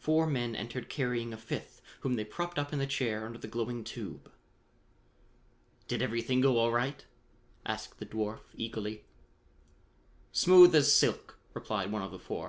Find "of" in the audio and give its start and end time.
12.02-12.10